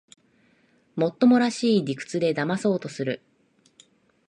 [0.95, 3.21] もっともらしい理屈でだまそうとする